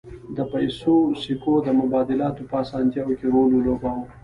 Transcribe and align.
د 0.35 0.37
پیسو 0.51 0.95
سکو 1.21 1.53
د 1.63 1.67
مبادلاتو 1.79 2.41
په 2.49 2.55
اسانتیا 2.63 3.03
کې 3.19 3.27
رول 3.33 3.51
ولوباوه 3.53 4.05